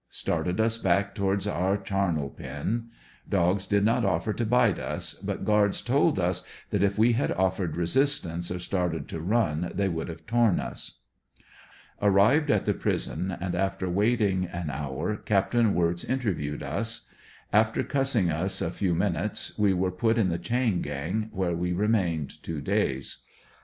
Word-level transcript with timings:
Started 0.09 0.59
us 0.59 0.79
back 0.79 1.13
towards 1.13 1.45
our 1.45 1.77
charnel 1.77 2.31
pen. 2.31 2.89
Dogs 3.29 3.67
did 3.67 3.85
not 3.85 4.03
offer 4.03 4.33
to 4.33 4.45
bite 4.47 4.79
us, 4.79 5.13
but 5.13 5.45
guards 5.45 5.79
told 5.83 6.17
us 6.17 6.43
that 6.71 6.81
if 6.81 6.97
we 6.97 7.11
had 7.13 7.31
offered 7.33 7.77
resistance 7.77 8.49
or 8.49 8.57
started 8.57 9.07
to 9.09 9.19
run 9.21 9.71
they 9.75 9.87
would 9.87 10.07
have 10.07 10.25
torn 10.25 10.59
us. 10.59 11.01
Arrived 12.01 12.49
at 12.49 12.65
the 12.65 12.73
prison 12.73 13.29
and 13.39 13.53
after 13.53 13.87
waiting 13.87 14.47
au 14.51 14.63
hour 14.71 15.17
Capt. 15.17 15.53
Wirtz 15.53 16.03
interviewed 16.03 16.63
us. 16.63 17.07
After 17.53 17.83
cussing 17.83 18.31
us 18.31 18.59
a 18.59 18.71
few 18.71 18.95
minutes 18.95 19.55
we 19.59 19.71
were 19.71 19.91
put 19.91 20.17
in 20.17 20.29
the 20.29 20.39
chain 20.39 20.81
^ang, 20.83 21.31
where 21.31 21.55
we 21.55 21.73
remained 21.73 22.41
two 22.41 22.59
days. 22.59 23.19